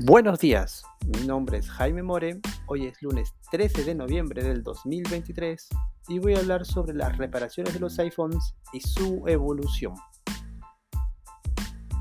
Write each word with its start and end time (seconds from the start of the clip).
Buenos 0.00 0.40
días, 0.40 0.84
mi 1.06 1.26
nombre 1.26 1.56
es 1.56 1.70
Jaime 1.70 2.02
More, 2.02 2.38
hoy 2.66 2.84
es 2.84 3.00
lunes 3.00 3.34
13 3.50 3.82
de 3.82 3.94
noviembre 3.94 4.44
del 4.44 4.62
2023 4.62 5.68
y 6.08 6.18
voy 6.18 6.34
a 6.34 6.40
hablar 6.40 6.66
sobre 6.66 6.92
las 6.92 7.16
reparaciones 7.16 7.72
de 7.72 7.80
los 7.80 7.98
iPhones 7.98 8.54
y 8.74 8.80
su 8.82 9.24
evolución. 9.26 9.94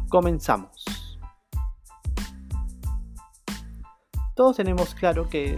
Comenzamos. 0.10 0.84
Todos 4.36 4.58
tenemos 4.58 4.94
claro 4.94 5.30
que 5.30 5.58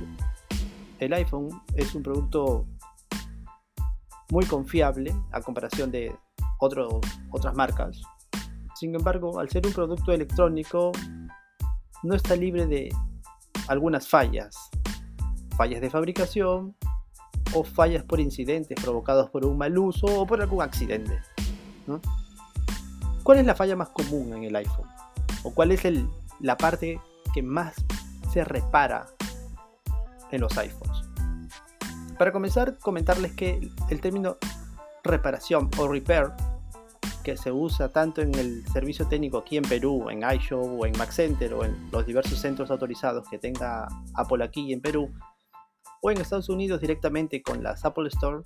el 1.00 1.14
iPhone 1.14 1.50
es 1.74 1.96
un 1.96 2.04
producto 2.04 2.68
muy 4.30 4.46
confiable 4.46 5.12
a 5.32 5.42
comparación 5.42 5.90
de 5.90 6.16
otras 6.60 7.56
marcas. 7.56 8.00
Sin 8.76 8.94
embargo, 8.94 9.40
al 9.40 9.50
ser 9.50 9.66
un 9.66 9.74
producto 9.74 10.12
electrónico, 10.12 10.92
no 12.04 12.16
está 12.16 12.36
libre 12.36 12.68
de 12.68 12.94
algunas 13.68 14.08
fallas, 14.08 14.70
fallas 15.56 15.82
de 15.82 15.90
fabricación 15.90 16.76
o 17.54 17.64
fallas 17.64 18.04
por 18.04 18.20
incidentes 18.20 18.80
provocados 18.82 19.30
por 19.30 19.46
un 19.46 19.58
mal 19.58 19.78
uso 19.78 20.08
o 20.08 20.26
por 20.26 20.42
algún 20.42 20.62
accidente. 20.62 21.20
¿Cuál 23.24 23.40
es 23.40 23.46
la 23.46 23.56
falla 23.56 23.76
más 23.76 23.90
común 23.90 24.34
en 24.34 24.44
el 24.44 24.56
iPhone? 24.56 24.88
¿O 25.44 25.54
cuál 25.54 25.72
es 25.72 25.82
la 26.40 26.58
parte 26.58 27.00
que 27.34 27.42
más 27.42 27.76
se 28.32 28.44
repara 28.44 29.08
en 30.32 30.42
los 30.42 30.58
iPhones? 30.58 31.04
Para 32.18 32.32
comenzar, 32.32 32.78
comentarles 32.80 33.34
que 33.34 33.70
el 33.90 34.02
término 34.02 34.38
reparación 35.04 35.70
o 35.78 35.88
repair 35.88 36.32
que 37.28 37.36
se 37.36 37.52
usa 37.52 37.92
tanto 37.92 38.22
en 38.22 38.34
el 38.36 38.66
servicio 38.68 39.06
técnico 39.06 39.40
aquí 39.40 39.58
en 39.58 39.64
Perú, 39.64 40.10
en 40.10 40.22
iShow 40.24 40.80
o 40.80 40.86
en 40.86 40.98
Mac 40.98 41.12
Center 41.12 41.54
o 41.56 41.66
en 41.66 41.76
los 41.92 42.06
diversos 42.06 42.40
centros 42.40 42.72
autorizados 42.72 43.28
que 43.28 43.38
tenga 43.38 43.86
Apple 44.14 44.42
aquí 44.46 44.72
en 44.72 44.80
Perú, 44.80 45.12
o 46.02 46.10
en 46.10 46.22
Estados 46.22 46.48
Unidos 46.48 46.80
directamente 46.80 47.42
con 47.42 47.62
las 47.62 47.84
Apple 47.84 48.08
Store, 48.08 48.46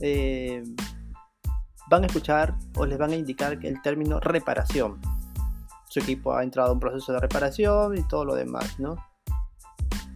eh, 0.00 0.62
van 1.90 2.04
a 2.04 2.06
escuchar 2.06 2.54
o 2.76 2.86
les 2.86 2.98
van 2.98 3.10
a 3.10 3.16
indicar 3.16 3.58
el 3.66 3.82
término 3.82 4.20
reparación. 4.20 5.00
Su 5.88 5.98
equipo 5.98 6.32
ha 6.34 6.44
entrado 6.44 6.68
en 6.68 6.74
un 6.74 6.80
proceso 6.80 7.12
de 7.12 7.18
reparación 7.18 7.98
y 7.98 8.06
todo 8.06 8.24
lo 8.24 8.36
demás, 8.36 8.78
¿no? 8.78 8.94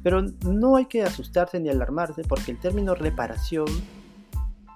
Pero 0.05 0.23
no 0.47 0.77
hay 0.77 0.87
que 0.87 1.03
asustarse 1.03 1.59
ni 1.59 1.69
alarmarse 1.69 2.23
porque 2.23 2.53
el 2.53 2.61
término 2.61 2.95
reparación 2.95 3.67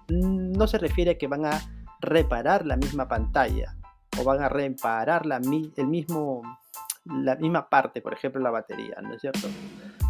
no 0.09 0.67
se 0.67 0.79
refiere 0.79 1.13
a 1.13 1.19
que 1.19 1.29
van 1.29 1.47
a 1.47 1.76
reparar 2.01 2.67
la 2.67 2.77
misma 2.77 3.09
pantalla 3.09 3.77
o 4.19 4.25
van 4.25 4.43
a 4.43 4.49
reparar 4.49 5.27
la, 5.27 5.37
el 5.37 5.87
mismo, 5.87 6.43
la 7.05 7.37
misma 7.37 7.69
parte, 7.69 8.01
por 8.01 8.15
ejemplo 8.15 8.41
la 8.41 8.51
batería, 8.51 8.97
¿no 9.03 9.15
es 9.15 9.21
cierto? 9.21 9.49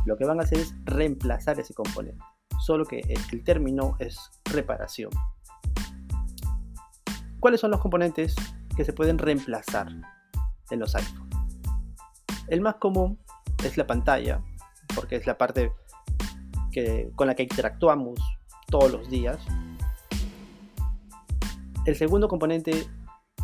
Lo 0.04 0.16
que 0.16 0.24
van 0.24 0.40
a 0.40 0.44
hacer 0.44 0.58
es 0.58 0.74
reemplazar 0.84 1.58
ese 1.58 1.74
componente, 1.74 2.22
solo 2.60 2.84
que 2.84 3.00
el 3.32 3.44
término 3.44 3.96
es 3.98 4.30
reparación. 4.44 5.10
¿Cuáles 7.40 7.60
son 7.60 7.70
los 7.70 7.80
componentes 7.80 8.34
que 8.76 8.84
se 8.84 8.92
pueden 8.92 9.18
reemplazar 9.18 9.88
en 10.70 10.78
los 10.78 10.94
iPhone? 10.94 11.28
El 12.48 12.60
más 12.60 12.76
común 12.76 13.18
es 13.64 13.76
la 13.76 13.86
pantalla, 13.86 14.42
porque 14.94 15.16
es 15.16 15.26
la 15.26 15.36
parte 15.36 15.72
que, 16.70 17.10
con 17.14 17.26
la 17.26 17.34
que 17.34 17.42
interactuamos 17.42 18.18
todos 18.68 18.90
los 18.90 19.08
días, 19.08 19.38
el 21.86 21.94
segundo 21.94 22.26
componente 22.28 22.86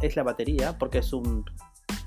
es 0.01 0.17
la 0.17 0.25
batería, 0.25 0.77
porque 0.77 0.99
es, 0.99 1.13
un, 1.13 1.45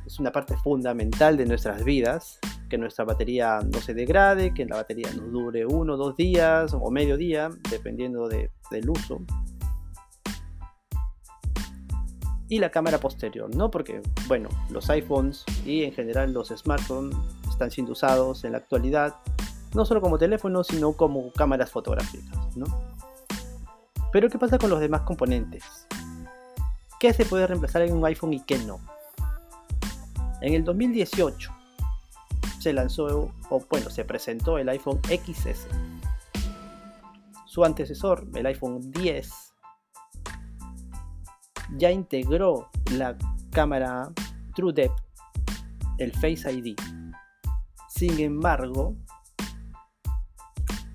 es 0.05 0.19
una 0.19 0.31
parte 0.31 0.55
fundamental 0.57 1.37
de 1.37 1.45
nuestras 1.45 1.83
vidas, 1.85 2.39
que 2.69 2.77
nuestra 2.77 3.05
batería 3.05 3.61
no 3.61 3.79
se 3.79 3.93
degrade, 3.93 4.53
que 4.53 4.65
la 4.65 4.75
batería 4.75 5.09
nos 5.13 5.31
dure 5.31 5.65
uno 5.65 5.95
dos 5.95 6.17
días 6.17 6.73
o 6.73 6.91
medio 6.91 7.15
día, 7.15 7.49
dependiendo 7.69 8.27
del 8.27 8.89
uso. 8.89 9.21
Y 12.49 12.59
la 12.59 12.69
cámara 12.69 12.99
posterior, 12.99 13.55
¿no? 13.55 13.71
Porque, 13.71 14.01
bueno, 14.27 14.49
los 14.69 14.89
iPhones 14.89 15.45
y 15.65 15.83
en 15.83 15.93
general 15.93 16.33
los 16.33 16.49
smartphones 16.49 17.15
están 17.49 17.71
siendo 17.71 17.93
usados 17.93 18.43
en 18.43 18.51
la 18.51 18.57
actualidad, 18.57 19.15
no 19.73 19.85
solo 19.85 20.01
como 20.01 20.17
teléfonos, 20.17 20.67
sino 20.67 20.93
como 20.93 21.31
cámaras 21.31 21.71
fotográficas, 21.71 22.57
¿no? 22.57 22.65
Pero 24.11 24.29
¿qué 24.29 24.37
pasa 24.37 24.57
con 24.57 24.69
los 24.69 24.79
demás 24.79 25.01
componentes? 25.01 25.87
Qué 26.99 27.13
se 27.13 27.25
puede 27.25 27.47
reemplazar 27.47 27.81
en 27.83 27.95
un 27.95 28.05
iPhone 28.05 28.33
y 28.33 28.41
qué 28.41 28.57
no. 28.59 28.79
En 30.41 30.53
el 30.53 30.63
2018 30.63 31.51
se 32.59 32.73
lanzó, 32.73 33.31
o 33.49 33.65
bueno, 33.69 33.89
se 33.89 34.05
presentó 34.05 34.57
el 34.57 34.69
iPhone 34.69 34.99
XS. 35.03 35.67
Su 37.45 37.63
antecesor, 37.63 38.27
el 38.33 38.45
iPhone 38.47 38.91
10, 38.91 39.31
ya 41.77 41.91
integró 41.91 42.69
la 42.91 43.17
cámara 43.51 44.11
TrueDepth, 44.55 44.99
el 45.99 46.11
Face 46.13 46.51
ID. 46.51 46.75
Sin 47.87 48.19
embargo, 48.19 48.95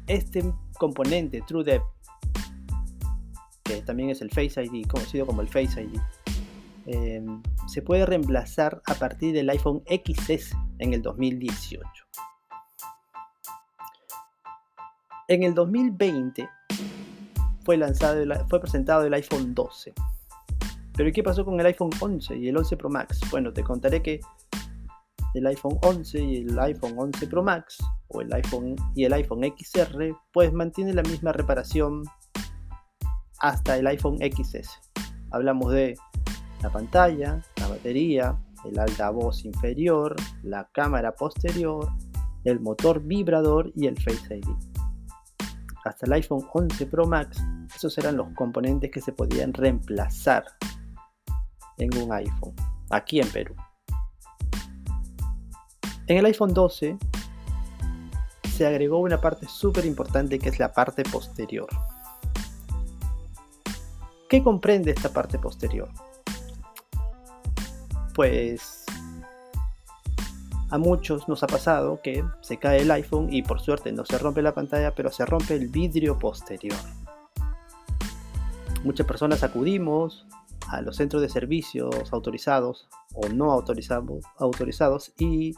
este 0.06 0.52
componente 0.78 1.42
TrueDepth 1.46 1.99
también 3.84 4.10
es 4.10 4.20
el 4.22 4.30
Face 4.30 4.62
ID, 4.62 4.86
conocido 4.86 5.26
como 5.26 5.42
el 5.42 5.48
Face 5.48 5.82
ID, 5.82 5.98
em, 6.86 7.42
se 7.66 7.82
puede 7.82 8.06
reemplazar 8.06 8.82
a 8.86 8.94
partir 8.94 9.34
del 9.34 9.48
iPhone 9.50 9.82
XS 9.86 10.56
en 10.78 10.94
el 10.94 11.02
2018. 11.02 12.04
En 15.28 15.44
el 15.44 15.54
2020 15.54 16.48
fue, 17.64 17.76
lanzado, 17.76 18.24
fue 18.48 18.60
presentado 18.60 19.04
el 19.04 19.14
iPhone 19.14 19.54
12. 19.54 19.92
Pero 20.97 21.12
¿qué 21.12 21.22
pasó 21.22 21.44
con 21.44 21.58
el 21.60 21.66
iPhone 21.66 21.91
11 21.98 22.36
y 22.36 22.48
el 22.48 22.56
11 22.56 22.76
Pro 22.76 22.91
Max? 22.91 23.20
Bueno, 23.30 23.52
te 23.52 23.62
contaré 23.62 24.02
que 24.02 24.20
el 25.34 25.47
iPhone 25.47 25.78
11 25.82 26.20
y 26.20 26.36
el 26.38 26.58
iPhone 26.58 26.94
11 26.97 27.26
Pro 27.28 27.42
Max 27.42 27.78
o 28.08 28.20
el 28.20 28.32
iPhone 28.32 28.74
y 28.94 29.04
el 29.04 29.12
iPhone 29.12 29.42
XR 29.42 30.16
pues 30.32 30.52
mantienen 30.52 30.97
la 30.97 31.02
misma 31.02 31.32
reparación 31.32 32.02
hasta 33.40 33.76
el 33.76 33.86
iPhone 33.86 34.18
XS. 34.18 34.80
Hablamos 35.30 35.72
de 35.72 35.96
la 36.62 36.70
pantalla, 36.70 37.42
la 37.56 37.68
batería, 37.68 38.38
el 38.64 38.78
altavoz 38.78 39.44
inferior, 39.44 40.14
la 40.42 40.68
cámara 40.72 41.14
posterior, 41.14 41.90
el 42.44 42.60
motor 42.60 43.02
vibrador 43.02 43.72
y 43.74 43.86
el 43.86 44.00
Face 44.00 44.36
ID. 44.36 44.48
Hasta 45.84 46.06
el 46.06 46.12
iPhone 46.12 46.46
11 46.52 46.86
Pro 46.86 47.06
Max, 47.06 47.42
esos 47.74 47.96
eran 47.96 48.16
los 48.16 48.28
componentes 48.34 48.90
que 48.90 49.00
se 49.00 49.12
podían 49.12 49.54
reemplazar 49.54 50.44
en 51.78 51.96
un 51.96 52.12
iPhone, 52.12 52.54
aquí 52.90 53.20
en 53.20 53.28
Perú. 53.28 53.54
En 56.06 56.18
el 56.18 56.26
iPhone 56.26 56.52
12 56.52 56.98
se 58.52 58.66
agregó 58.66 58.98
una 58.98 59.18
parte 59.18 59.46
súper 59.48 59.86
importante 59.86 60.38
que 60.38 60.50
es 60.50 60.58
la 60.58 60.72
parte 60.72 61.02
posterior. 61.04 61.68
¿Qué 64.30 64.44
comprende 64.44 64.92
esta 64.92 65.12
parte 65.12 65.41
posterior? 65.41 65.88
Pues 68.14 68.84
a 70.70 70.78
muchos 70.78 71.28
nos 71.28 71.42
ha 71.42 71.48
pasado 71.48 72.00
que 72.00 72.24
se 72.41 72.56
cae 72.56 72.82
el 72.82 72.92
iPhone 72.92 73.32
y 73.32 73.42
por 73.42 73.60
suerte 73.60 73.91
no 73.91 74.04
se 74.04 74.18
rompe 74.18 74.41
la 74.41 74.54
pantalla, 74.54 74.94
pero 74.94 75.10
se 75.10 75.26
rompe 75.26 75.56
el 75.56 75.66
vidrio 75.66 76.16
posterior. 76.16 76.78
Muchas 78.84 79.04
personas 79.04 79.42
acudimos 79.42 80.28
a 80.68 80.80
los 80.80 80.94
centros 80.94 81.22
de 81.22 81.28
servicios 81.28 82.12
autorizados 82.12 82.88
o 83.15 83.28
no 83.30 83.50
autorizados, 83.50 84.24
autorizados 84.38 85.12
y 85.18 85.56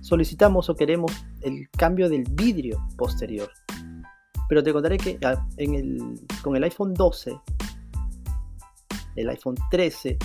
solicitamos 0.00 0.70
o 0.70 0.76
queremos 0.76 1.12
el 1.42 1.68
cambio 1.76 2.08
del 2.08 2.24
vidrio 2.30 2.88
posterior. 2.96 3.50
Pero 4.48 4.62
te 4.62 4.72
contaré 4.72 4.96
que 4.96 5.18
ah, 5.24 5.46
con 6.42 6.56
el 6.56 6.64
iPhone 6.64 6.94
12 6.94 7.38
el 9.16 9.28
iPhone 9.28 9.56
13, 9.70 10.18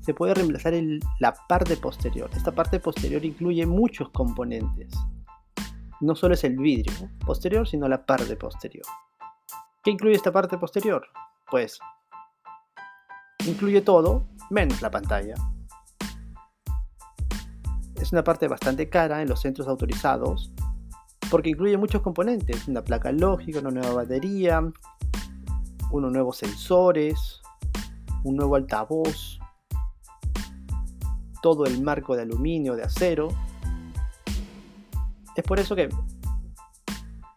se 0.00 0.14
puede 0.14 0.34
reemplazar 0.34 0.74
la 1.20 1.34
parte 1.48 1.76
posterior. 1.76 2.30
Esta 2.34 2.52
parte 2.52 2.80
posterior 2.80 3.24
incluye 3.24 3.66
muchos 3.66 4.08
componentes. 4.10 4.92
No 6.00 6.14
solo 6.14 6.34
es 6.34 6.44
el 6.44 6.56
vidrio 6.56 6.92
posterior, 7.26 7.68
sino 7.68 7.88
la 7.88 8.06
parte 8.06 8.36
posterior. 8.36 8.86
¿Qué 9.82 9.90
incluye 9.90 10.16
esta 10.16 10.32
parte 10.32 10.56
posterior? 10.56 11.06
Pues 11.50 11.78
incluye 13.46 13.80
todo 13.80 14.26
menos 14.50 14.80
la 14.80 14.90
pantalla. 14.90 15.34
Es 17.96 18.12
una 18.12 18.24
parte 18.24 18.48
bastante 18.48 18.88
cara 18.88 19.20
en 19.20 19.28
los 19.28 19.40
centros 19.40 19.68
autorizados 19.68 20.52
porque 21.30 21.50
incluye 21.50 21.76
muchos 21.76 22.00
componentes, 22.00 22.68
una 22.68 22.82
placa 22.82 23.12
lógica, 23.12 23.58
una 23.58 23.70
nueva 23.70 23.92
batería, 23.92 24.62
unos 25.90 26.12
nuevos 26.12 26.38
sensores, 26.38 27.40
un 28.28 28.36
nuevo 28.36 28.56
altavoz, 28.56 29.38
todo 31.42 31.64
el 31.64 31.82
marco 31.82 32.14
de 32.14 32.22
aluminio, 32.22 32.76
de 32.76 32.84
acero, 32.84 33.28
Es 35.34 35.44
por 35.44 35.60
eso 35.60 35.76
que 35.76 35.88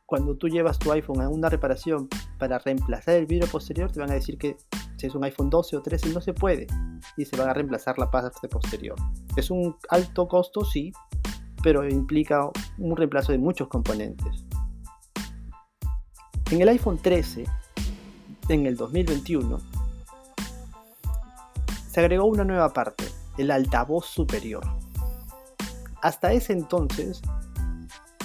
cuando 0.08 0.36
tú 0.36 0.50
llevas 0.50 0.80
tu 0.80 0.92
iPhone 0.92 1.22
a 1.22 1.30
una 1.30 1.50
reparación 1.50 2.10
para 2.40 2.58
reemplazar 2.58 3.16
el 3.16 3.28
vidrio 3.28 3.48
posterior, 3.48 3.92
te 3.92 4.00
van 4.00 4.10
a 4.10 4.16
decir 4.16 4.38
que 4.38 4.58
si 4.98 5.06
es 5.08 5.16
un 5.16 5.24
iPhone 5.24 5.50
12 5.50 5.78
o 5.78 5.82
13 5.82 6.10
no 6.10 6.20
se 6.20 6.34
puede 6.34 6.68
y 7.16 7.26
se 7.26 7.38
van 7.38 7.48
a 7.48 7.54
reemplazar 7.54 7.98
la 8.00 8.10
parte 8.10 8.48
posterior. 8.50 8.98
Es 9.38 9.52
un 9.52 9.78
alto 9.90 10.28
costo, 10.28 10.66
sí, 10.66 10.92
pero 11.62 11.88
implica 11.88 12.50
un 12.80 12.98
reemplazo 12.98 13.32
de 13.32 13.38
muchos 13.38 13.68
componentes. 13.68 14.46
En 16.52 16.62
el 16.62 16.70
iPhone 16.70 16.98
13, 16.98 17.46
en 18.50 18.66
el 18.66 18.76
2021, 18.76 19.60
se 21.92 22.00
agregó 22.00 22.26
una 22.26 22.46
nueva 22.46 22.72
parte, 22.72 23.04
el 23.38 23.52
altavoz 23.52 24.06
superior. 24.06 24.64
Hasta 26.02 26.32
ese 26.32 26.54
entonces, 26.54 27.22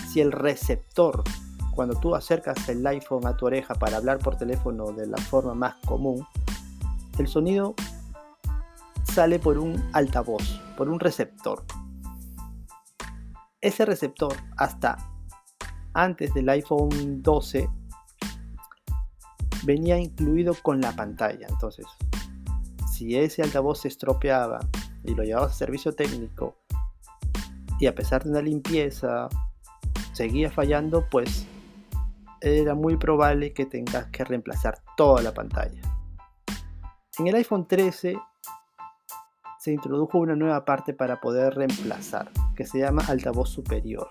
si 0.08 0.20
el 0.20 0.30
receptor, 0.30 1.24
cuando 1.74 1.98
tú 1.98 2.14
acercas 2.14 2.68
el 2.68 2.86
iPhone 2.86 3.26
a 3.26 3.36
tu 3.36 3.46
oreja 3.46 3.74
para 3.74 3.96
hablar 3.96 4.18
por 4.18 4.36
teléfono 4.36 4.92
de 4.92 5.08
la 5.08 5.16
forma 5.16 5.54
más 5.54 5.74
común, 5.84 6.24
el 7.18 7.26
sonido 7.26 7.74
sale 9.02 9.40
por 9.40 9.58
un 9.58 9.90
altavoz, 9.92 10.60
por 10.76 10.88
un 10.88 11.00
receptor. 11.00 11.64
Ese 13.60 13.84
receptor 13.84 14.32
hasta 14.56 14.96
antes 15.92 16.32
del 16.34 16.48
iPhone 16.50 17.20
12 17.20 17.69
venía 19.64 19.98
incluido 19.98 20.54
con 20.62 20.80
la 20.80 20.92
pantalla. 20.92 21.48
Entonces, 21.48 21.84
si 22.96 23.14
ese 23.14 23.43
altavoz 23.43 23.81
se 23.81 23.88
estropeaba 23.88 24.58
y 25.04 25.14
lo 25.14 25.22
llevabas 25.22 25.52
a 25.52 25.54
servicio 25.54 25.93
técnico 25.93 26.56
y 27.78 27.88
a 27.88 27.94
pesar 27.94 28.25
de 28.25 28.31
una 28.31 28.40
limpieza 28.40 29.28
seguía 30.14 30.50
fallando, 30.50 31.06
pues 31.10 31.46
era 32.40 32.75
muy 32.75 32.96
probable 32.96 33.52
que 33.52 33.66
tengas 33.66 34.06
que 34.06 34.25
reemplazar 34.25 34.78
toda 34.96 35.20
la 35.20 35.34
pantalla. 35.34 35.82
En 37.19 37.26
el 37.26 37.34
iPhone 37.34 37.69
13 37.69 38.19
se 39.58 39.72
introdujo 39.72 40.19
una 40.19 40.34
nueva 40.34 40.64
parte 40.64 40.94
para 40.94 41.20
poder 41.20 41.54
reemplazar, 41.54 42.31
que 42.54 42.64
se 42.64 42.78
llama 42.78 43.02
altavoz 43.08 43.50
superior. 43.50 44.08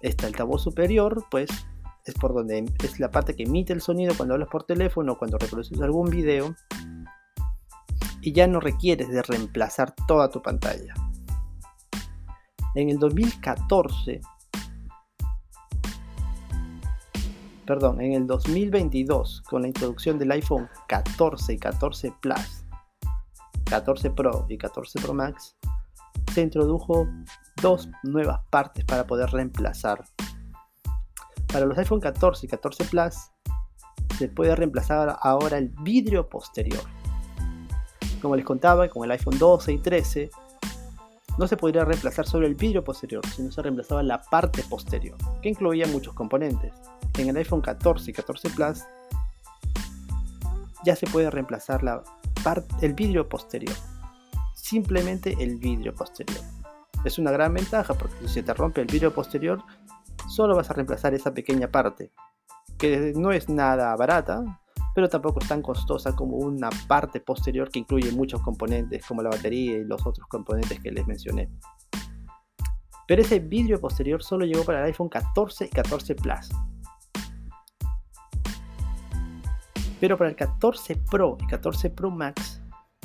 Este 0.00 0.26
altavoz 0.26 0.62
superior, 0.62 1.24
pues, 1.30 1.50
es 2.04 2.14
por 2.14 2.34
donde 2.34 2.64
es 2.82 2.98
la 2.98 3.12
parte 3.12 3.36
que 3.36 3.44
emite 3.44 3.72
el 3.72 3.80
sonido 3.80 4.14
cuando 4.16 4.34
hablas 4.34 4.48
por 4.48 4.64
teléfono 4.64 5.12
o 5.12 5.18
cuando 5.18 5.38
reproduces 5.38 5.80
algún 5.80 6.10
video 6.10 6.56
y 8.24 8.32
ya 8.32 8.46
no 8.46 8.58
requieres 8.58 9.10
de 9.10 9.22
reemplazar 9.22 9.94
toda 10.08 10.30
tu 10.30 10.40
pantalla. 10.40 10.94
En 12.74 12.88
el 12.88 12.98
2014, 12.98 14.22
perdón, 17.66 18.00
en 18.00 18.14
el 18.14 18.26
2022, 18.26 19.42
con 19.42 19.60
la 19.60 19.68
introducción 19.68 20.18
del 20.18 20.32
iPhone 20.32 20.70
14 20.88 21.52
y 21.52 21.58
14 21.58 22.14
Plus, 22.22 22.64
14 23.66 24.10
Pro 24.12 24.46
y 24.48 24.56
14 24.56 25.00
Pro 25.02 25.12
Max, 25.12 25.54
se 26.32 26.40
introdujo 26.40 27.06
dos 27.60 27.90
nuevas 28.04 28.40
partes 28.48 28.86
para 28.86 29.06
poder 29.06 29.28
reemplazar. 29.32 30.02
Para 31.52 31.66
los 31.66 31.76
iPhone 31.76 32.00
14 32.00 32.46
y 32.46 32.48
14 32.48 32.84
Plus, 32.86 33.16
se 34.16 34.28
puede 34.28 34.56
reemplazar 34.56 35.14
ahora 35.20 35.58
el 35.58 35.68
vidrio 35.82 36.26
posterior 36.30 36.82
como 38.24 38.36
les 38.36 38.44
contaba, 38.44 38.88
con 38.88 39.04
el 39.04 39.10
iPhone 39.10 39.38
12 39.38 39.72
y 39.72 39.78
13, 39.78 40.30
no 41.36 41.46
se 41.46 41.56
podría 41.56 41.84
reemplazar 41.84 42.26
solo 42.26 42.46
el 42.46 42.54
vidrio 42.54 42.82
posterior, 42.82 43.22
sino 43.26 43.52
se 43.52 43.60
reemplazaba 43.60 44.02
la 44.02 44.22
parte 44.22 44.62
posterior, 44.68 45.16
que 45.42 45.50
incluía 45.50 45.86
muchos 45.86 46.14
componentes. 46.14 46.72
En 47.18 47.28
el 47.28 47.36
iPhone 47.36 47.60
14 47.60 48.10
y 48.10 48.14
14 48.14 48.50
Plus 48.50 48.82
ya 50.84 50.96
se 50.96 51.06
puede 51.06 51.30
reemplazar 51.30 51.82
la 51.82 52.02
el 52.82 52.92
vidrio 52.92 53.28
posterior, 53.28 53.74
simplemente 54.54 55.34
el 55.38 55.56
vidrio 55.56 55.94
posterior. 55.94 56.40
Es 57.04 57.18
una 57.18 57.30
gran 57.30 57.54
ventaja 57.54 57.94
porque 57.94 58.28
si 58.28 58.42
te 58.42 58.52
rompe 58.54 58.80
el 58.80 58.86
vidrio 58.86 59.14
posterior, 59.14 59.62
solo 60.28 60.56
vas 60.56 60.70
a 60.70 60.74
reemplazar 60.74 61.14
esa 61.14 61.32
pequeña 61.32 61.68
parte, 61.68 62.10
que 62.78 63.12
no 63.16 63.32
es 63.32 63.48
nada 63.48 63.94
barata, 63.96 64.60
pero 64.94 65.08
tampoco 65.08 65.40
es 65.40 65.48
tan 65.48 65.60
costosa 65.60 66.14
como 66.14 66.36
una 66.36 66.70
parte 66.86 67.20
posterior 67.20 67.68
que 67.68 67.80
incluye 67.80 68.12
muchos 68.12 68.40
componentes 68.42 69.04
como 69.04 69.22
la 69.22 69.30
batería 69.30 69.78
y 69.78 69.84
los 69.84 70.06
otros 70.06 70.26
componentes 70.28 70.78
que 70.80 70.92
les 70.92 71.06
mencioné. 71.06 71.50
Pero 73.06 73.20
ese 73.20 73.40
vidrio 73.40 73.80
posterior 73.80 74.22
solo 74.22 74.46
llegó 74.46 74.64
para 74.64 74.80
el 74.80 74.86
iPhone 74.86 75.08
14 75.08 75.66
y 75.66 75.68
14 75.68 76.14
Plus. 76.14 76.48
Pero 80.00 80.16
para 80.16 80.30
el 80.30 80.36
14 80.36 80.96
Pro 81.10 81.36
y 81.40 81.46
14 81.46 81.90
Pro 81.90 82.10
Max 82.10 82.62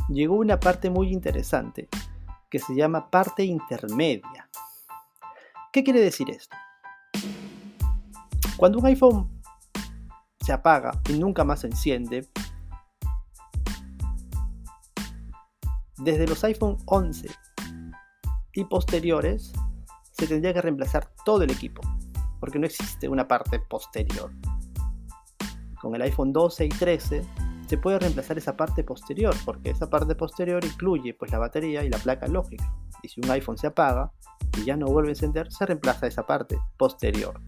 llegó 0.10 0.36
una 0.36 0.60
parte 0.60 0.90
muy 0.90 1.12
interesante 1.12 1.90
que 2.50 2.60
se 2.60 2.76
llama 2.76 3.10
parte 3.10 3.44
intermedia. 3.44 4.50
¿Qué 5.72 5.84
quiere 5.84 6.02
decir 6.02 6.30
esto? 6.30 6.56
Cuando 8.58 8.80
un 8.80 8.86
iPhone 8.86 9.39
se 10.50 10.54
apaga 10.54 11.00
y 11.08 11.14
nunca 11.14 11.44
más 11.44 11.60
se 11.60 11.68
enciende. 11.68 12.28
Desde 15.98 16.26
los 16.26 16.44
iPhone 16.44 16.76
11 16.86 17.30
y 18.54 18.64
posteriores 18.64 19.54
se 20.12 20.26
tendría 20.26 20.52
que 20.52 20.64
reemplazar 20.64 21.14
todo 21.24 21.44
el 21.44 21.52
equipo, 21.52 21.84
porque 22.40 22.58
no 22.58 22.66
existe 22.66 23.08
una 23.08 23.28
parte 23.28 23.60
posterior. 23.60 24.32
Con 25.80 25.94
el 25.94 26.02
iPhone 26.02 26.34
12 26.34 26.66
y 26.66 26.70
13 26.70 27.24
se 27.68 27.78
puede 27.78 28.00
reemplazar 28.00 28.40
esa 28.40 28.58
parte 28.58 28.84
posterior, 28.84 29.36
porque 29.46 29.70
esa 29.70 29.88
parte 29.88 30.16
posterior 30.16 30.66
incluye 30.66 31.14
pues 31.14 31.32
la 31.32 31.38
batería 31.38 31.84
y 31.84 31.90
la 31.90 32.00
placa 32.00 32.26
lógica. 32.26 32.74
Y 33.04 33.10
si 33.10 33.22
un 33.22 33.30
iPhone 33.30 33.60
se 33.60 33.68
apaga 33.68 34.12
y 34.58 34.66
ya 34.66 34.76
no 34.76 34.88
vuelve 34.88 35.10
a 35.10 35.12
encender, 35.12 35.52
se 35.52 35.68
reemplaza 35.68 36.08
esa 36.08 36.26
parte 36.26 36.58
posterior. 36.76 37.40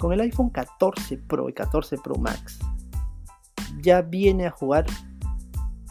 Con 0.00 0.14
el 0.14 0.20
iPhone 0.22 0.48
14 0.48 1.18
Pro 1.18 1.50
y 1.50 1.52
14 1.52 1.98
Pro 1.98 2.14
Max 2.14 2.58
ya 3.82 4.00
viene 4.00 4.46
a 4.46 4.50
jugar 4.50 4.86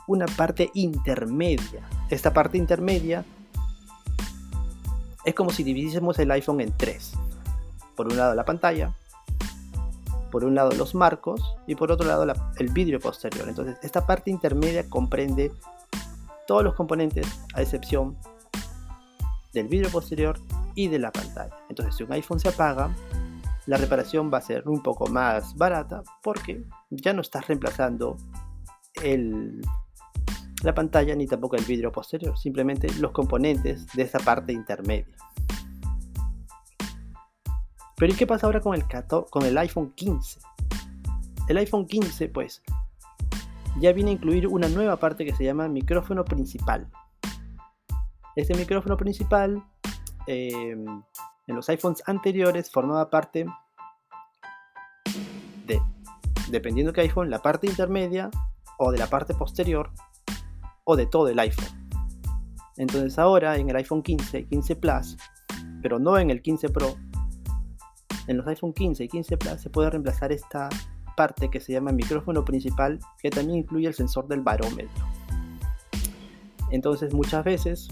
una 0.08 0.26
parte 0.26 0.72
intermedia. 0.74 1.88
Esta 2.10 2.34
parte 2.34 2.58
intermedia 2.58 3.24
es 5.24 5.36
como 5.36 5.52
si 5.52 5.64
dividiésemos 5.64 6.18
el 6.18 6.32
iPhone 6.32 6.60
en 6.60 6.76
tres. 6.76 7.14
Por 7.96 8.08
un 8.08 8.18
lado 8.18 8.34
la 8.34 8.46
pantalla, 8.46 8.96
por 10.32 10.44
un 10.44 10.56
lado 10.56 10.72
los 10.72 10.96
marcos 10.96 11.56
y 11.68 11.76
por 11.76 11.92
otro 11.92 12.08
lado 12.08 12.26
el 12.58 12.70
vidrio 12.70 13.00
posterior. 13.00 13.48
Entonces 13.48 13.78
esta 13.84 14.08
parte 14.08 14.32
intermedia 14.32 14.90
comprende 14.90 15.52
todos 16.48 16.64
los 16.64 16.74
componentes 16.74 17.28
a 17.54 17.62
excepción 17.62 18.18
del 19.54 19.68
vidrio 19.68 19.92
posterior 19.92 20.40
y 20.74 20.88
de 20.88 20.98
la 20.98 21.12
pantalla. 21.12 21.56
Entonces 21.70 21.96
si 21.96 22.02
un 22.02 22.12
iPhone 22.12 22.40
se 22.40 22.50
apaga, 22.50 22.92
la 23.70 23.78
reparación 23.78 24.32
va 24.34 24.40
a 24.40 24.42
ser 24.42 24.68
un 24.68 24.82
poco 24.82 25.06
más 25.12 25.56
barata 25.56 26.02
porque 26.24 26.66
ya 26.90 27.14
no 27.14 27.22
estás 27.22 27.48
reemplazando 27.48 28.18
el, 29.04 29.62
la 30.64 30.74
pantalla 30.74 31.14
ni 31.14 31.28
tampoco 31.28 31.56
el 31.56 31.64
vidrio 31.66 31.92
posterior, 31.92 32.36
simplemente 32.36 32.88
los 33.00 33.12
componentes 33.12 33.86
de 33.94 34.02
esa 34.02 34.18
parte 34.18 34.54
intermedia. 34.54 35.16
Pero 37.96 38.12
¿y 38.12 38.16
qué 38.16 38.26
pasa 38.26 38.48
ahora 38.48 38.60
con 38.60 38.74
el, 38.74 38.86
con 39.30 39.46
el 39.46 39.56
iPhone 39.56 39.94
15? 39.94 40.40
El 41.48 41.58
iPhone 41.58 41.86
15 41.86 42.28
pues 42.30 42.64
ya 43.80 43.94
viene 43.94 44.10
a 44.10 44.14
incluir 44.16 44.48
una 44.48 44.68
nueva 44.68 44.98
parte 44.98 45.26
que 45.26 45.36
se 45.36 45.44
llama 45.44 45.68
micrófono 45.68 46.26
principal. 46.26 46.90
Este 48.36 48.56
micrófono 48.56 48.98
principal 48.98 49.64
em, 50.26 51.04
en 51.50 51.56
los 51.56 51.68
iPhones 51.68 52.04
anteriores 52.06 52.70
formaba 52.70 53.10
parte 53.10 53.48
de, 55.66 55.82
dependiendo 56.52 56.92
de 56.92 56.96
qué 56.96 57.02
iPhone, 57.02 57.32
la 57.32 57.42
parte 57.42 57.66
intermedia 57.66 58.30
o 58.78 58.92
de 58.92 59.00
la 59.00 59.08
parte 59.08 59.34
posterior 59.34 59.90
o 60.84 60.96
de 60.96 61.08
todo 61.08 61.28
el 61.28 61.40
iPhone. 61.40 61.90
Entonces 62.78 63.18
ahora 63.18 63.58
en 63.58 63.68
el 63.68 63.76
iPhone 63.78 64.04
15, 64.04 64.46
15 64.46 64.76
Plus, 64.76 65.18
pero 65.82 65.98
no 65.98 66.20
en 66.20 66.30
el 66.30 66.44
15 66.44 66.70
Pro, 66.70 66.96
en 68.28 68.38
los 68.38 68.46
iPhone 68.46 68.72
15 68.72 69.06
y 69.06 69.08
15 69.08 69.38
Plus 69.38 69.60
se 69.60 69.72
puede 69.72 69.90
reemplazar 69.90 70.32
esta 70.32 70.70
parte 71.18 71.50
que 71.50 71.60
se 71.60 71.74
llama 71.74 71.92
micrófono 71.92 72.46
principal, 72.46 73.00
que 73.18 73.32
también 73.32 73.58
incluye 73.58 73.88
el 73.88 73.96
sensor 73.96 74.28
del 74.28 74.42
barómetro. 74.42 75.04
Entonces 76.70 77.12
muchas 77.12 77.44
veces 77.44 77.88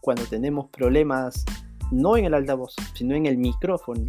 cuando 0.00 0.24
tenemos 0.24 0.70
problemas 0.70 1.44
no 1.90 2.16
en 2.16 2.24
el 2.24 2.34
altavoz, 2.34 2.74
sino 2.94 3.14
en 3.14 3.26
el 3.26 3.36
micrófono. 3.36 4.04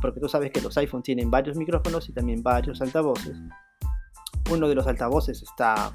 Porque 0.00 0.20
tú 0.20 0.28
sabes 0.28 0.50
que 0.52 0.60
los 0.60 0.76
iPhones 0.76 1.04
tienen 1.04 1.30
varios 1.30 1.56
micrófonos 1.56 2.08
y 2.08 2.12
también 2.12 2.42
varios 2.42 2.80
altavoces. 2.80 3.36
Uno 4.50 4.68
de 4.68 4.74
los 4.74 4.86
altavoces 4.86 5.42
está 5.42 5.92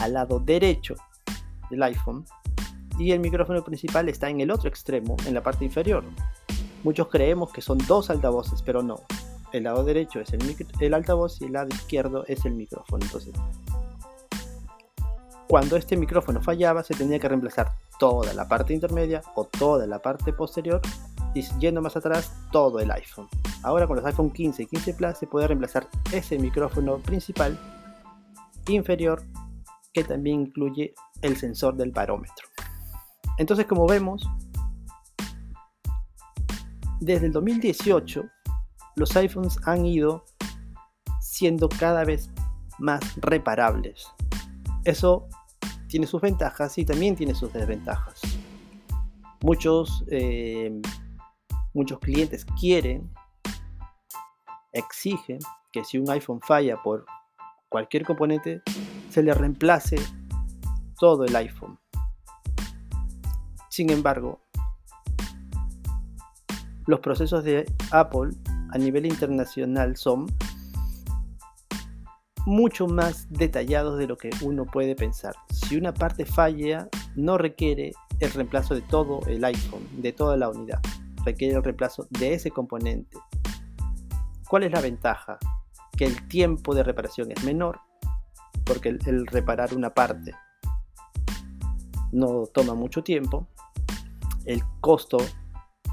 al 0.00 0.12
lado 0.12 0.40
derecho 0.40 0.94
del 1.70 1.82
iPhone 1.82 2.24
y 2.98 3.12
el 3.12 3.20
micrófono 3.20 3.62
principal 3.62 4.08
está 4.08 4.28
en 4.28 4.40
el 4.40 4.50
otro 4.50 4.68
extremo, 4.68 5.16
en 5.26 5.34
la 5.34 5.42
parte 5.42 5.64
inferior. 5.64 6.04
Muchos 6.84 7.08
creemos 7.08 7.52
que 7.52 7.60
son 7.60 7.78
dos 7.86 8.10
altavoces, 8.10 8.62
pero 8.62 8.82
no. 8.82 8.96
El 9.52 9.64
lado 9.64 9.84
derecho 9.84 10.20
es 10.20 10.30
el, 10.32 10.94
altavoz 10.94 11.40
y 11.40 11.46
el 11.46 11.52
lado 11.52 11.68
izquierdo 11.68 12.24
es 12.26 12.44
el 12.44 12.54
micrófono. 12.54 13.04
Entonces, 13.04 13.32
cuando 15.48 15.76
este 15.76 15.96
micrófono 15.96 16.42
fallaba, 16.42 16.84
se 16.84 16.94
tenía 16.94 17.18
que 17.18 17.26
reemplazar 17.26 17.72
toda 17.98 18.34
la 18.34 18.46
parte 18.46 18.74
intermedia 18.74 19.22
o 19.34 19.44
toda 19.44 19.86
la 19.86 19.98
parte 19.98 20.34
posterior 20.34 20.82
y 21.34 21.42
yendo 21.58 21.80
más 21.80 21.96
atrás 21.96 22.32
todo 22.52 22.80
el 22.80 22.90
iPhone. 22.90 23.28
Ahora 23.62 23.86
con 23.86 23.96
los 23.96 24.04
iPhone 24.04 24.30
15 24.30 24.64
y 24.64 24.66
15 24.66 24.94
Plus 24.94 25.16
se 25.16 25.26
puede 25.26 25.46
reemplazar 25.46 25.88
ese 26.12 26.38
micrófono 26.38 26.98
principal 26.98 27.58
inferior 28.68 29.22
que 29.94 30.04
también 30.04 30.42
incluye 30.42 30.94
el 31.22 31.36
sensor 31.38 31.76
del 31.76 31.92
barómetro. 31.92 32.46
Entonces 33.38 33.64
como 33.64 33.86
vemos, 33.86 34.28
desde 37.00 37.26
el 37.26 37.32
2018 37.32 38.22
los 38.96 39.16
iPhones 39.16 39.58
han 39.64 39.86
ido 39.86 40.26
siendo 41.20 41.70
cada 41.70 42.04
vez 42.04 42.28
más 42.78 43.00
reparables. 43.16 44.08
Eso 44.84 45.28
tiene 45.88 46.06
sus 46.06 46.20
ventajas 46.20 46.76
y 46.78 46.84
también 46.84 47.16
tiene 47.16 47.34
sus 47.34 47.52
desventajas. 47.52 48.20
Muchos, 49.42 50.04
eh, 50.08 50.80
muchos 51.72 51.98
clientes 51.98 52.44
quieren, 52.60 53.10
exigen 54.72 55.38
que 55.72 55.84
si 55.84 55.98
un 55.98 56.08
iPhone 56.10 56.40
falla 56.40 56.80
por 56.82 57.06
cualquier 57.68 58.04
componente, 58.04 58.62
se 59.10 59.22
le 59.22 59.32
reemplace 59.34 59.96
todo 60.98 61.24
el 61.24 61.34
iPhone. 61.36 61.78
Sin 63.70 63.90
embargo, 63.90 64.40
los 66.86 67.00
procesos 67.00 67.44
de 67.44 67.70
Apple 67.90 68.30
a 68.70 68.78
nivel 68.78 69.06
internacional 69.06 69.96
son 69.96 70.26
mucho 72.46 72.86
más 72.86 73.26
detallados 73.30 73.98
de 73.98 74.06
lo 74.06 74.16
que 74.16 74.30
uno 74.42 74.64
puede 74.64 74.96
pensar. 74.96 75.34
Si 75.68 75.76
una 75.76 75.92
parte 75.92 76.24
falla, 76.24 76.88
no 77.14 77.36
requiere 77.36 77.92
el 78.20 78.32
reemplazo 78.32 78.74
de 78.74 78.80
todo 78.80 79.20
el 79.26 79.44
iPhone, 79.44 79.86
de 80.00 80.14
toda 80.14 80.34
la 80.38 80.48
unidad. 80.48 80.80
Requiere 81.26 81.56
el 81.56 81.62
reemplazo 81.62 82.06
de 82.08 82.32
ese 82.32 82.50
componente. 82.50 83.18
¿Cuál 84.48 84.62
es 84.62 84.72
la 84.72 84.80
ventaja? 84.80 85.38
Que 85.94 86.06
el 86.06 86.26
tiempo 86.26 86.74
de 86.74 86.84
reparación 86.84 87.30
es 87.32 87.44
menor, 87.44 87.80
porque 88.64 88.88
el, 88.88 89.26
reparar 89.26 89.74
una 89.74 89.92
parte 89.92 90.32
no 92.12 92.44
toma 92.46 92.72
mucho 92.72 93.04
tiempo. 93.04 93.46
El 94.46 94.62
costo 94.80 95.18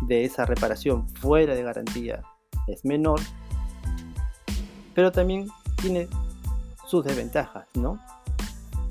de 0.08 0.24
esa 0.24 0.46
reparación 0.46 1.10
fuera 1.16 1.54
de 1.54 1.64
garantía 1.64 2.22
es 2.68 2.86
menor, 2.86 3.20
pero 4.94 5.12
también 5.12 5.50
tiene 5.82 6.08
sus 6.88 7.04
desventajas, 7.04 7.68
¿no? 7.76 8.00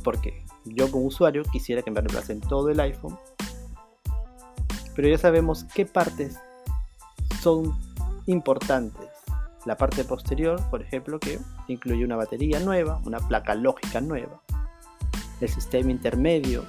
Porque 0.03 0.44
yo 0.65 0.91
como 0.91 1.07
usuario 1.07 1.43
quisiera 1.45 1.83
que 1.83 1.91
me 1.91 2.01
reemplacen 2.01 2.41
todo 2.41 2.71
el 2.71 2.81
iPhone, 2.81 3.19
pero 4.95 5.09
ya 5.09 5.19
sabemos 5.19 5.65
qué 5.75 5.87
partes 5.87 6.39
son 7.41 7.79
importantes. 8.27 9.09
La 9.67 9.77
parte 9.77 10.05
posterior, 10.05 10.61
por 10.71 10.83
ejemplo, 10.83 11.19
que 11.19 11.39
incluye 11.69 12.05
una 12.05 12.17
batería 12.17 12.61
nueva, 12.61 13.01
una 13.05 13.19
placa 13.19 13.55
lógica 13.55 14.01
nueva. 14.01 14.43
El 15.41 15.49
sistema 15.49 15.91
intermedio, 15.91 16.65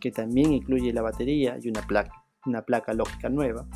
que 0.00 0.10
también 0.10 0.52
incluye 0.52 0.92
la 0.92 1.02
batería 1.02 1.56
y 1.60 1.68
una 1.68 1.82
placa, 1.82 2.24
una 2.44 2.62
placa 2.62 2.92
lógica 2.92 3.28
nueva. 3.28 3.66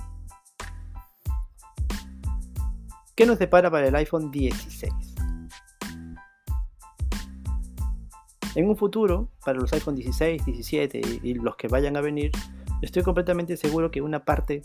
¿Qué 3.14 3.26
nos 3.26 3.38
depara 3.38 3.70
para 3.70 3.88
el 3.88 3.94
iPhone 3.96 4.30
16? 4.30 5.07
En 8.58 8.68
un 8.68 8.76
futuro, 8.76 9.28
para 9.44 9.56
los 9.56 9.72
iPhone 9.72 9.94
16, 9.94 10.44
17 10.44 11.00
y, 11.22 11.34
los 11.34 11.54
que 11.54 11.68
vayan 11.68 11.96
a 11.96 12.00
venir, 12.00 12.32
estoy 12.82 13.04
completamente 13.04 13.56
seguro 13.56 13.92
que 13.92 14.02
una 14.02 14.24
parte 14.24 14.62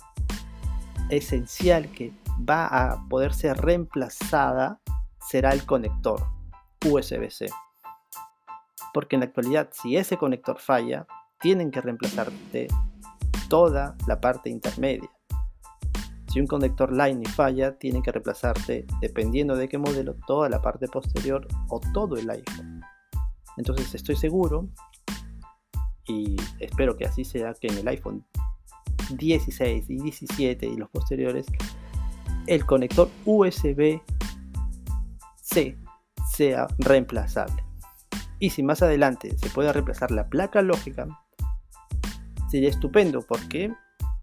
esencial 1.09 1.91
que 1.91 2.11
va 2.49 2.65
a 2.65 3.07
poder 3.07 3.35
ser 3.35 3.55
reemplazada 3.55 4.79
será 5.29 5.51
el 5.51 5.63
conector 5.67 6.25
USB-C. 6.83 7.51
Porque 8.95 9.15
en 9.15 9.19
la 9.19 9.27
actualidad, 9.27 9.69
si 9.71 9.95
ese 9.95 10.17
conector 10.17 10.57
falla, 10.57 11.05
tienen 11.39 11.69
que 11.69 11.79
reemplazarte 11.79 12.69
toda 13.47 13.95
la 14.07 14.19
parte 14.19 14.49
intermedia. 14.49 15.11
Si 16.29 16.39
un 16.39 16.47
conector 16.47 16.91
Lightning 16.91 17.29
falla, 17.29 17.77
tienen 17.77 18.01
que 18.01 18.11
reemplazarte, 18.11 18.87
dependiendo 19.01 19.55
de 19.55 19.69
qué 19.69 19.77
modelo, 19.77 20.15
toda 20.25 20.49
la 20.49 20.63
parte 20.63 20.87
posterior 20.87 21.47
o 21.69 21.79
todo 21.93 22.17
el 22.17 22.27
iPhone. 22.27 22.72
Entonces 23.57 23.93
estoy 23.95 24.15
seguro 24.15 24.69
y 26.07 26.35
espero 26.59 26.95
que 26.97 27.05
así 27.05 27.23
sea 27.23 27.53
que 27.53 27.67
en 27.67 27.77
el 27.77 27.87
iPhone 27.87 28.25
16 29.11 29.89
y 29.89 29.97
17 30.01 30.65
y 30.65 30.75
los 30.75 30.89
posteriores 30.89 31.45
el 32.47 32.65
conector 32.65 33.09
USB-C 33.25 34.01
sea 36.31 36.67
reemplazable. 36.79 37.63
Y 38.39 38.49
si 38.49 38.63
más 38.63 38.81
adelante 38.81 39.37
se 39.37 39.49
puede 39.49 39.71
reemplazar 39.71 40.11
la 40.11 40.27
placa 40.27 40.61
lógica, 40.61 41.07
sería 42.49 42.69
estupendo 42.69 43.21
porque 43.21 43.73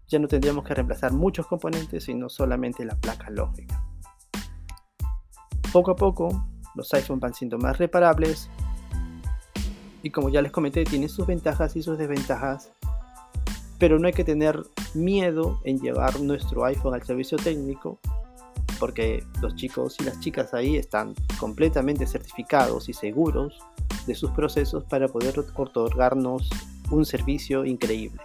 ya 0.07 0.19
no 0.19 0.27
tendríamos 0.27 0.65
que 0.65 0.75
reemplazar 0.75 1.13
muchos 1.13 1.47
componentes, 1.47 2.03
sino 2.03 2.29
solamente 2.29 2.85
la 2.85 2.95
placa 2.95 3.29
lógica. 3.29 3.83
Poco 5.71 5.91
a 5.91 5.95
poco, 5.95 6.47
los 6.75 6.93
iPhones 6.93 7.21
van 7.21 7.33
siendo 7.33 7.57
más 7.57 7.77
reparables, 7.77 8.49
y 10.03 10.09
como 10.09 10.29
ya 10.29 10.41
les 10.41 10.51
comenté, 10.51 10.83
tiene 10.83 11.07
sus 11.09 11.27
ventajas 11.27 11.75
y 11.75 11.83
sus 11.83 11.97
desventajas, 11.97 12.71
pero 13.77 13.99
no 13.99 14.07
hay 14.07 14.13
que 14.13 14.23
tener 14.23 14.61
miedo 14.93 15.59
en 15.63 15.79
llevar 15.79 16.19
nuestro 16.19 16.65
iPhone 16.65 16.93
al 16.93 17.03
servicio 17.03 17.37
técnico, 17.37 17.99
porque 18.79 19.23
los 19.41 19.55
chicos 19.55 19.97
y 19.99 20.03
las 20.03 20.19
chicas 20.19 20.53
ahí 20.53 20.77
están 20.77 21.13
completamente 21.39 22.05
certificados 22.05 22.89
y 22.89 22.93
seguros 22.93 23.59
de 24.07 24.15
sus 24.15 24.31
procesos 24.31 24.83
para 24.85 25.07
poder 25.07 25.37
otorgarnos 25.37 26.49
un 26.89 27.05
servicio 27.05 27.65
increíble. 27.65 28.21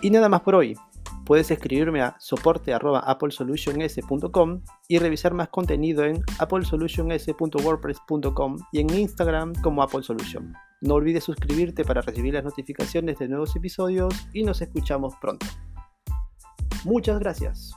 Y 0.00 0.10
nada 0.10 0.28
más 0.28 0.42
por 0.42 0.54
hoy 0.54 0.76
puedes 1.24 1.50
escribirme 1.50 2.02
a 2.02 2.14
soporte.applesolutions.com 2.18 4.60
y 4.88 4.98
revisar 4.98 5.32
más 5.34 5.48
contenido 5.48 6.04
en 6.04 6.22
applesolutions.wordpress.com 6.38 8.58
y 8.72 8.80
en 8.80 8.90
Instagram 8.90 9.54
como 9.62 9.82
Apple 9.82 10.02
Solution. 10.02 10.52
No 10.80 10.94
olvides 10.94 11.24
suscribirte 11.24 11.84
para 11.84 12.00
recibir 12.02 12.34
las 12.34 12.44
notificaciones 12.44 13.18
de 13.18 13.28
nuevos 13.28 13.56
episodios 13.56 14.14
y 14.32 14.44
nos 14.44 14.60
escuchamos 14.60 15.14
pronto. 15.20 15.46
Muchas 16.84 17.18
gracias. 17.18 17.74